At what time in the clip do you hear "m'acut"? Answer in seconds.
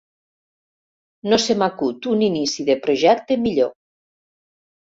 1.59-2.09